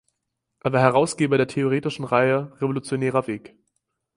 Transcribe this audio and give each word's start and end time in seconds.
Er 0.61 0.73
war 0.73 0.79
Herausgeber 0.79 1.37
der 1.37 1.47
theoretischen 1.47 2.05
Reihe 2.05 2.59
"Revolutionärer 2.59 3.27
Weg". 3.27 3.55